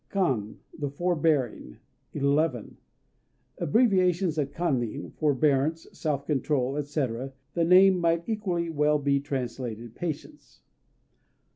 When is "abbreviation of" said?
3.59-4.51